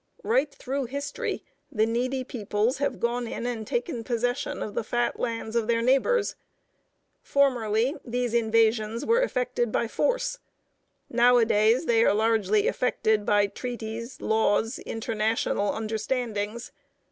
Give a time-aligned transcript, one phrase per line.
[0.23, 5.19] Right through history, the needy peoples have gone in and taken possession of the fat
[5.19, 6.33] lands of their neighbors.
[7.21, 10.39] Formerly these invasions were effected by force;
[11.07, 16.71] nowadays they are largely effected by treaties, laws, international understandings.